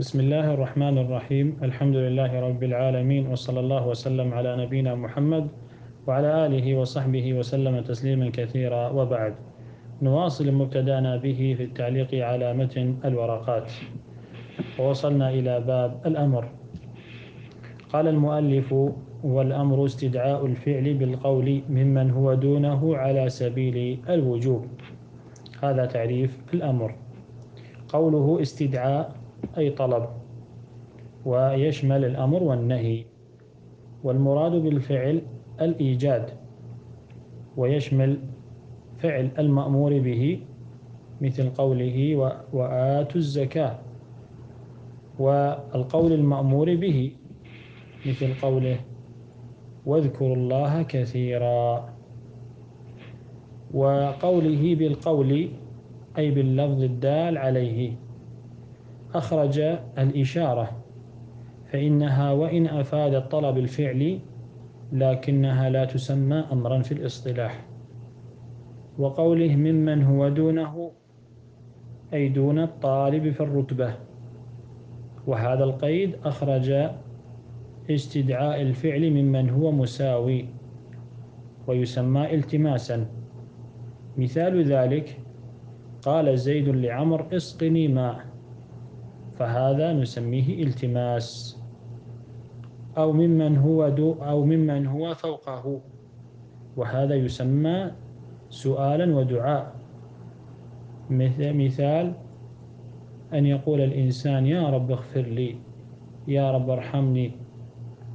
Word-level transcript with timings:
بسم 0.00 0.20
الله 0.20 0.54
الرحمن 0.56 1.04
الرحيم. 1.04 1.60
الحمد 1.62 1.96
لله 1.96 2.40
رب 2.40 2.62
العالمين 2.64 3.28
وصلى 3.28 3.60
الله 3.60 3.92
وسلم 3.92 4.32
على 4.32 4.56
نبينا 4.64 4.94
محمد 4.96 5.48
وعلى 6.08 6.46
آله 6.46 6.64
وصحبه 6.80 7.34
وسلم 7.34 7.80
تسليما 7.80 8.32
كثيرا. 8.32 8.88
وبعد 8.88 9.34
نواصل 10.02 10.48
مبتدأنا 10.52 11.16
به 11.16 11.54
في 11.56 11.64
التعليق 11.64 12.08
على 12.24 12.56
متن 12.56 13.04
الورقات. 13.04 13.68
ووصلنا 14.80 15.30
إلى 15.30 15.60
باب 15.60 16.00
الأمر. 16.06 16.48
قال 17.92 18.08
المؤلف 18.08 18.74
والأمر 19.24 19.84
استدعاء 19.84 20.46
الفعل 20.46 20.94
بالقول 20.94 21.62
ممن 21.68 22.10
هو 22.10 22.34
دونه 22.34 22.96
على 22.96 23.28
سبيل 23.28 24.00
الوجوب. 24.08 24.66
هذا 25.60 25.84
تعريف 25.84 26.32
الأمر. 26.54 26.94
قوله 27.88 28.40
استدعاء 28.42 29.21
أي 29.58 29.70
طلب 29.70 30.08
ويشمل 31.24 32.04
الأمر 32.04 32.42
والنهي. 32.42 33.04
والمراد 34.04 34.52
بالفعل 34.52 35.22
الإيجاد 35.60 36.30
ويشمل 37.56 38.18
فعل 38.98 39.30
المأمور 39.38 39.98
به 39.98 40.40
مثل 41.20 41.50
قوله 41.50 42.16
وآتوا 42.52 43.16
الزكاة 43.20 43.78
والقول 45.18 46.12
المأمور 46.12 46.74
به 46.74 47.12
مثل 48.06 48.34
قوله 48.42 48.76
واذكروا 49.86 50.36
الله 50.36 50.82
كثيرا. 50.82 51.88
وقوله 53.74 54.74
بالقول 54.74 55.48
أي 56.18 56.30
باللفظ 56.30 56.82
الدال 56.82 57.38
عليه. 57.38 57.96
أخرج 59.14 59.60
الإشارة 59.98 60.70
فإنها 61.72 62.32
وإن 62.32 62.66
أفادت 62.66 63.32
طلب 63.32 63.58
الفعل 63.58 64.18
لكنها 64.92 65.70
لا 65.70 65.84
تسمى 65.84 66.44
أمرا 66.52 66.82
في 66.82 66.92
الاصطلاح. 66.92 67.66
وقوله 68.98 69.56
ممن 69.56 70.02
هو 70.02 70.28
دونه 70.28 70.90
أي 72.14 72.28
دون 72.28 72.58
الطالب 72.58 73.30
في 73.30 73.40
الرتبة. 73.40 73.94
وهذا 75.26 75.64
القيد 75.64 76.16
أخرج 76.24 76.90
استدعاء 77.90 78.62
الفعل 78.62 79.10
ممن 79.10 79.50
هو 79.50 79.72
مساوي 79.72 80.46
ويسمى 81.66 82.34
التماسا. 82.34 83.06
مثال 84.18 84.64
ذلك 84.64 85.20
قال 86.02 86.38
زيد 86.38 86.68
لعمر 86.68 87.26
اسقني 87.36 87.88
ماء. 87.88 88.31
فهذا 89.42 89.92
نسميه 89.98 90.62
التماس. 90.62 91.58
أو 92.94 93.12
ممن 93.12 93.58
هو 93.58 93.88
دو 93.88 94.22
أو 94.22 94.46
ممن 94.46 94.86
هو 94.86 95.14
فوقه. 95.14 95.80
وهذا 96.76 97.14
يسمى 97.14 97.90
سؤالا 98.50 99.16
ودعاء. 99.16 99.74
مثال 101.10 102.12
أن 103.34 103.46
يقول 103.46 103.80
الإنسان 103.80 104.46
يا 104.46 104.70
رب 104.70 104.90
اغفر 104.90 105.26
لي 105.26 105.58
يا 106.30 106.50
رب 106.54 106.70
ارحمني. 106.70 107.30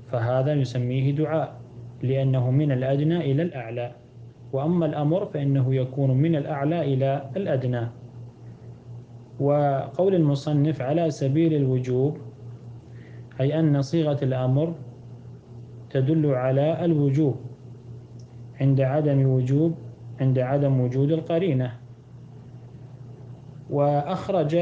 فهذا 0.07 0.55
نسميه 0.55 1.11
دعاء 1.11 1.59
لأنه 2.03 2.51
من 2.51 2.71
الأدنى 2.71 3.31
إلى 3.31 3.41
الأعلى. 3.51 3.91
وأما 4.53 4.85
الأمر 4.85 5.25
فإنه 5.25 5.75
يكون 5.75 6.11
من 6.11 6.35
الأعلى 6.35 6.93
إلى 6.93 7.29
الأدنى. 7.35 8.06
وقول 9.39 10.15
المصنف 10.15 10.81
على 10.81 11.09
سبيل 11.11 11.53
الوجوب 11.53 12.17
أي 13.41 13.59
أن 13.59 13.81
صيغة 13.81 14.17
الأمر 14.23 14.73
تدل 15.89 16.25
على 16.25 16.85
الوجوب 16.85 17.35
عند 18.61 18.81
عدم 18.81 19.25
وجوب 19.27 19.75
عند 20.21 20.39
عدم 20.39 20.81
وجود 20.81 21.11
القرينة. 21.11 21.73
وأخرج 23.69 24.55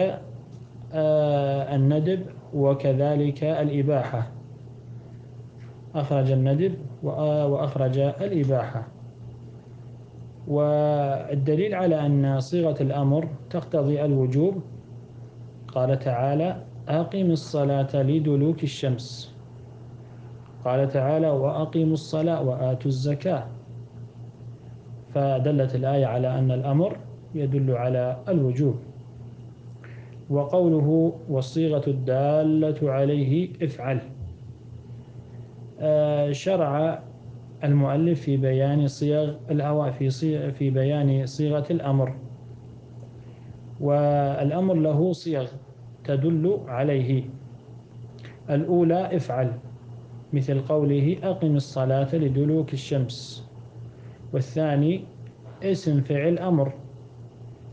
آه، 0.93 1.75
الندب 1.75 2.19
وكذلك 2.53 3.43
الإباحة. 3.43 4.31
أخرج 5.95 6.31
الندب 6.31 6.73
وأخرج 7.03 7.97
الإباحة. 7.97 8.87
والدليل 10.47 11.75
على 11.75 12.05
أن 12.05 12.39
صيغة 12.39 12.75
الأمر 12.81 13.27
تقتضي 13.49 14.05
الوجوب 14.05 14.61
قال 15.67 15.99
تعالى 15.99 16.61
أقم 16.87 17.31
الصلاة 17.31 18.01
لدلوك 18.01 18.63
الشمس. 18.63 19.35
قال 20.65 20.89
تعالى 20.89 21.29
وأقيموا 21.29 21.93
الصلاة 21.93 22.41
وآتوا 22.43 22.91
الزكاة. 22.91 23.43
فدلت 25.13 25.75
الآية 25.75 26.05
على 26.05 26.39
أن 26.39 26.51
الأمر 26.51 26.97
يدل 27.35 27.71
على 27.71 28.17
الوجوب. 28.27 28.75
وقوله 30.29 31.13
والصيغة 31.29 31.83
الدالة 31.89 32.91
عليه 32.91 33.49
افعل. 33.61 33.99
آه، 35.79 36.31
شرع 36.31 36.99
المؤلف 37.63 38.21
في 38.21 38.37
بيان 38.37 38.87
صيغ 38.87 39.33
الأواء 39.51 39.91
في 39.91 40.09
صيغ 40.09 40.51
في 40.51 40.69
بيان 40.69 41.25
صيغة 41.25 41.65
الأمر. 41.71 42.15
والأمر 43.79 44.73
له 44.73 45.13
صيغ 45.13 45.47
تدل 46.03 46.59
عليه. 46.67 47.23
الأولى 48.49 49.15
افعل 49.15 49.51
مثل 50.33 50.59
قوله 50.59 51.17
أقم 51.23 51.55
الصلاة 51.55 52.15
لدلوك 52.15 52.73
الشمس. 52.73 53.47
والثاني 54.33 55.03
اسم 55.63 56.01
فعل 56.01 56.39
أمر 56.39 56.73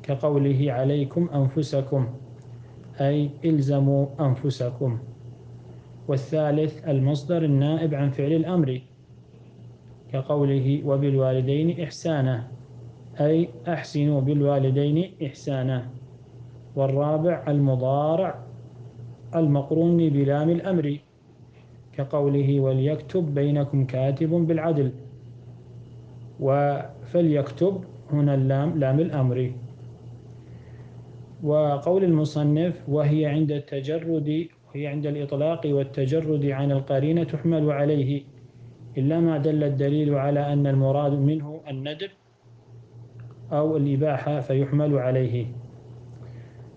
كقوله 0.03 0.72
عليكم 0.72 1.28
أنفسكم 1.34 2.06
أي 3.00 3.31
إلزموا 3.44 4.06
أنفسكم. 4.20 4.99
والثالث 6.09 6.88
المصدر 6.88 7.44
النائب 7.44 7.94
عن 7.94 8.10
فعل 8.10 8.32
الأمر. 8.32 8.81
كقوله 10.12 10.83
وبالوالدين 10.84 11.81
إحسانا 11.81 12.49
أي 13.21 13.49
أحسنوا 13.69 14.21
بالوالدين 14.21 15.12
إحسانا. 15.27 15.89
والرابع 16.77 17.45
المضارع 17.49 18.39
المقرون 19.34 20.09
بلام 20.09 20.50
الأمر 20.50 20.99
كقوله 21.93 22.61
وليكتب 22.61 23.34
بينكم 23.34 23.84
كاتب 23.84 24.31
بالعدل. 24.31 24.93
وفليكتب 26.41 27.84
هنا 28.12 28.34
اللام 28.34 28.79
لام 28.79 29.00
الأمر. 29.00 29.53
وقول 31.43 32.05
المصنف 32.05 32.89
وهي 32.89 33.27
عند 33.27 33.53
التجرد 33.53 34.47
وهي 34.69 34.87
عند 34.87 35.06
الإطلاق 35.06 35.61
والتجرد 35.67 36.44
عن 36.47 36.73
القرينة 36.73 37.25
تحمل 37.25 37.71
عليه. 37.71 38.23
إلا 38.99 39.21
ما 39.21 39.39
دل 39.39 39.65
الدليل 39.65 40.15
على 40.15 40.53
أن 40.53 40.67
المراد 40.67 41.13
منه 41.13 41.61
الندب 41.69 42.11
أو 43.53 43.77
الإباحة 43.77 44.41
فيحمل 44.41 44.99
عليه. 44.99 45.47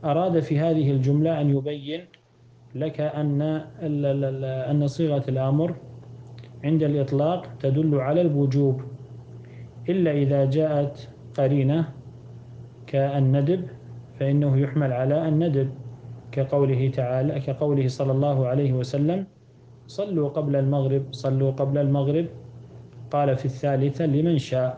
أراد 0.05 0.39
في 0.39 0.59
هذه 0.59 0.91
الجملة 0.91 1.41
أن 1.41 1.49
يبين 1.49 2.01
لك 2.75 3.01
أن 3.01 3.41
أن 4.71 4.87
صيغة 4.87 5.23
الأمر 5.29 5.75
عند 6.63 6.83
الإطلاق 6.83 7.55
تدل 7.59 7.95
على 7.95 8.21
الوجوب 8.21 8.81
إلا 9.89 10.11
إذا 10.11 10.45
جاءت 10.45 11.09
قرينة 11.37 11.93
كالندب 12.87 13.67
فإنه 14.19 14.57
يحمل 14.57 14.93
على 14.93 15.27
الندب 15.27 15.69
كقوله 16.31 16.89
تعالى 16.89 17.39
كقوله 17.39 17.87
صلى 17.87 18.11
الله 18.11 18.47
عليه 18.47 18.73
وسلم 18.73 19.25
صلوا 19.87 20.29
قبل 20.29 20.55
المغرب 20.55 21.03
صلوا 21.11 21.51
قبل 21.51 21.77
المغرب. 21.77 22.25
قال 23.11 23.37
في 23.37 23.45
الثالثة 23.45 24.05
لمن 24.05 24.37
شاء. 24.37 24.77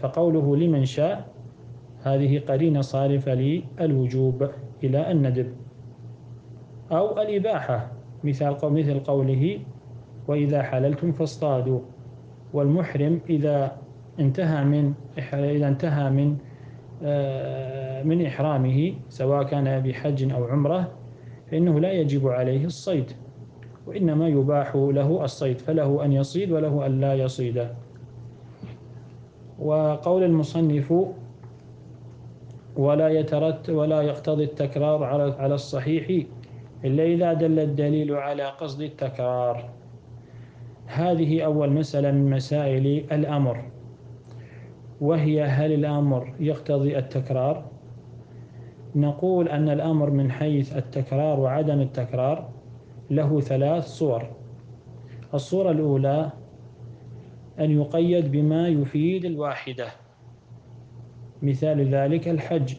فقوله 0.00 0.56
لمن 0.56 0.84
شاء 0.84 1.28
هذه 2.02 2.38
قرينة 2.48 2.80
صارفة 2.80 3.34
للوجوب 3.34 4.50
إلى 4.84 5.10
الندب 5.10 5.52
أو 6.92 7.22
الإباحة 7.22 7.92
مثال 8.24 8.56
مثل 8.62 9.00
قوله 9.00 9.58
وإذا 10.28 10.62
حللتم 10.62 11.12
فاصطادوا. 11.12 11.80
والمحرم 12.52 13.20
إذا 13.30 13.76
انتهى 14.20 14.64
من 14.64 14.94
إذا 15.32 15.68
انتهى 15.68 16.10
من 16.10 16.36
آه، 17.02 18.02
من 18.02 18.26
إحرامه 18.26 18.94
سواء 19.08 19.42
كان 19.42 19.80
بحج 19.80 20.32
أو 20.32 20.44
عمرة 20.44 20.92
فإنه 21.50 21.80
لا 21.80 21.92
يجب 21.92 22.28
عليه 22.28 22.64
الصيد. 22.64 23.12
وإنما 23.86 24.28
يباح 24.28 24.76
له 24.76 25.24
الصيد 25.24 25.58
فله 25.58 26.04
أن 26.04 26.12
يصيد 26.12 26.52
وله 26.52 26.86
أن 26.86 27.00
لا 27.00 27.14
يصيد. 27.14 27.68
وقول 29.58 30.22
المصنف 30.22 30.94
ولا 32.76 33.08
يترت 33.08 33.70
ولا 33.70 34.02
يقتضي 34.02 34.44
التكرار 34.44 35.04
على 35.04 35.34
على 35.38 35.54
الصحيح 35.54 36.26
إلا 36.84 37.04
إذا 37.04 37.32
دل 37.32 37.58
الدليل 37.58 38.14
على 38.14 38.44
قصد 38.44 38.80
التكرار. 38.80 39.68
هذه 40.86 41.42
أول 41.42 41.72
مسألة 41.72 42.10
من 42.10 42.30
مسائل 42.30 43.04
الأمر. 43.12 43.64
وهي 45.00 45.42
هل 45.42 45.72
الأمر 45.72 46.34
يقتضي 46.40 46.98
التكرار؟ 46.98 47.64
نقول 48.94 49.48
أن 49.48 49.68
الأمر 49.68 50.10
من 50.10 50.30
حيث 50.30 50.76
التكرار 50.76 51.40
وعدم 51.40 51.80
التكرار. 51.80 52.48
له 53.10 53.40
ثلاث 53.40 53.84
صور. 53.86 54.22
الصورة 55.34 55.70
الأولى 55.70 56.30
أن 57.58 57.70
يقيد 57.70 58.32
بما 58.32 58.68
يفيد 58.68 59.24
الواحدة. 59.24 59.88
مثال 61.42 61.94
ذلك 61.94 62.28
الحج. 62.28 62.74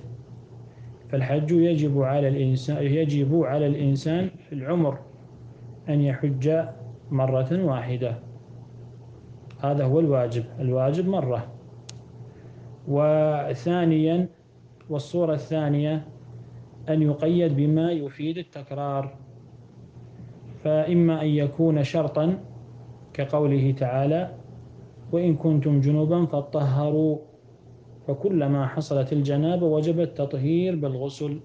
فالحج 1.09 1.51
يجب 1.51 2.01
على 2.01 2.27
الإنسان 2.27 2.83
يجب 2.83 3.43
على 3.43 3.67
الإنسان 3.67 4.29
في 4.49 4.55
العمر 4.55 4.99
أن 5.89 6.01
يحج 6.01 6.65
مرة 7.11 7.63
واحدة. 7.65 8.15
هذا 9.59 9.85
هو 9.85 9.99
الواجب 9.99 10.43
الواجب 10.59 11.07
مرة. 11.07 11.47
وثانيا 12.87 14.27
والصورة 14.89 15.33
الثانية 15.33 16.07
أن 16.89 17.01
يقيد 17.01 17.55
بما 17.55 17.91
يفيد 17.91 18.37
التكرار. 18.37 19.15
فإما 20.63 21.21
أن 21.21 21.27
يكون 21.27 21.83
شرطا 21.83 22.37
كقوله 23.13 23.71
تعالى 23.71 24.31
وإن 25.11 25.35
كنتم 25.35 25.81
جنوبا 25.81 26.25
فطهروا 26.25 27.17
فكلما 28.07 28.67
حصلت 28.67 29.13
الجنابة 29.13 29.65
وجب 29.65 29.99
التطهير 29.99 30.75
بالغسل 30.75 31.39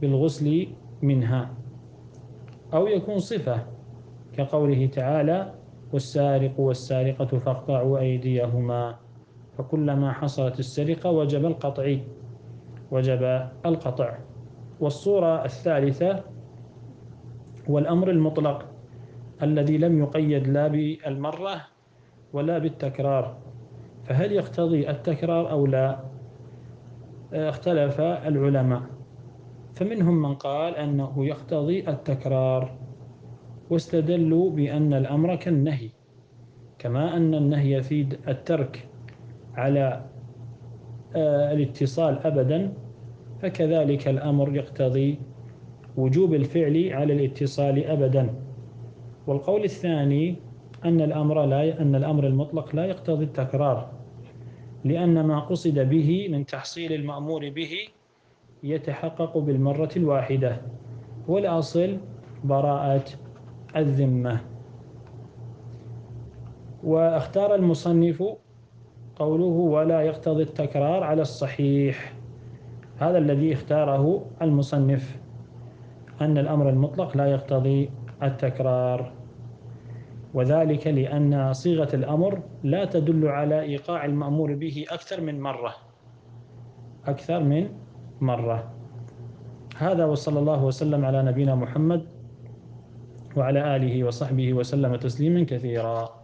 بالغسل 0.00 0.66
منها. 1.02 1.50
أو 2.74 2.86
يكون 2.86 3.18
صفة 3.18 3.66
كقوله 4.32 4.86
تعالى 4.86 5.52
والسارق 5.92 6.60
والسارقة 6.60 7.38
فاقطعوا 7.38 7.98
أيديهما 7.98 8.96
فكلما 9.58 10.12
حصلت 10.12 10.58
السرقة 10.58 11.10
وجب 11.10 11.46
القطع 11.46 11.96
وجب 12.90 13.48
القطع. 13.66 14.18
والصورة 14.80 15.44
الثالثة 15.44 16.24
هو 17.70 17.78
الأمر 17.78 18.10
المطلق 18.10 18.66
الذي 19.42 19.78
لم 19.78 19.98
يقيد 19.98 20.48
لا 20.48 20.68
بالمرة 20.68 21.60
ولا 22.32 22.58
بالتكرار. 22.58 23.36
فهل 24.04 24.32
يقتضي 24.32 24.90
التكرار 24.90 25.50
أو 25.50 25.66
لا؟ 25.66 26.00
اختلف 27.32 28.00
العلماء. 28.00 28.82
فمنهم 29.74 30.22
من 30.22 30.34
قال 30.34 30.76
أنه 30.76 31.26
يقتضي 31.26 31.88
التكرار 31.88 32.72
واستدلوا 33.70 34.50
بأن 34.50 34.94
الأمر 34.94 35.36
كالنهي 35.36 35.90
كما 36.78 37.16
أن 37.16 37.34
النهي 37.34 37.72
يفيد 37.72 38.18
الترك 38.28 38.88
على 39.54 40.04
آه، 41.16 41.52
الاتصال 41.52 42.18
أبدا 42.26 42.72
فكذلك 43.42 44.08
الأمر 44.08 44.56
يقتضي 44.56 45.18
وجوب 46.00 46.34
الفعل 46.34 46.92
على 46.92 47.12
الاتصال 47.12 47.84
أبدا. 47.84 48.34
والقول 49.26 49.64
الثاني 49.64 50.36
أن 50.84 51.00
الأمر 51.00 51.46
لا 51.46 51.82
أن 51.82 51.94
الأمر 51.94 52.26
المطلق 52.26 52.76
لا 52.76 52.84
يقتضي 52.84 53.24
التكرار 53.24 53.90
لأن 54.84 55.26
ما 55.26 55.40
قصد 55.40 55.78
به 55.78 56.28
من 56.32 56.46
تحصيل 56.46 56.92
المأمور 56.92 57.50
به 57.50 57.72
يتحقق 58.62 59.38
بالمرة 59.38 59.90
الواحدة. 59.96 60.56
والأصل 61.28 61.96
براءة 62.44 63.04
الذمة. 63.76 64.40
واختار 66.84 67.54
المصنف 67.54 68.24
قوله 69.16 69.44
ولا 69.44 70.00
يقتضي 70.00 70.42
التكرار 70.42 71.02
على 71.04 71.22
الصحيح. 71.22 72.12
هذا 72.98 73.18
الذي 73.18 73.52
اختاره 73.52 74.24
المصنف. 74.42 75.20
أن 76.20 76.38
الأمر 76.38 76.68
المطلق 76.68 77.16
لا 77.16 77.26
يقتضي 77.26 77.90
التكرار. 78.22 79.12
وذلك 80.34 80.86
لأن 80.86 81.52
صيغة 81.52 81.88
الأمر 81.94 82.42
لا 82.62 82.84
تدل 82.84 83.28
على 83.28 83.60
إيقاع 83.60 84.04
المأمور 84.04 84.54
به 84.54 84.84
أكثر 84.90 85.20
من 85.20 85.40
مرة. 85.40 85.74
أكثر 87.06 87.40
من 87.42 87.68
مرة. 88.20 88.70
هذا 89.76 90.04
وصلى 90.04 90.38
الله 90.38 90.64
وسلم 90.64 91.04
على 91.04 91.22
نبينا 91.22 91.54
محمد 91.54 92.06
وعلى 93.36 93.76
آله 93.76 94.04
وصحبه 94.04 94.52
وسلم 94.52 94.96
تسليما 94.96 95.44
كثيرا. 95.44 96.20